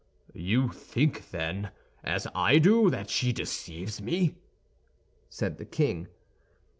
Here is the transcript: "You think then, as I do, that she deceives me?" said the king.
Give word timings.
"You 0.33 0.69
think 0.69 1.29
then, 1.29 1.69
as 2.03 2.25
I 2.33 2.57
do, 2.57 2.89
that 2.89 3.11
she 3.11 3.31
deceives 3.31 4.01
me?" 4.01 4.33
said 5.29 5.59
the 5.59 5.65
king. 5.65 6.07